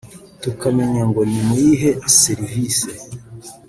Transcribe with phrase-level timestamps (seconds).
[0.41, 2.89] tukamenya ngo ni mu yihe serivise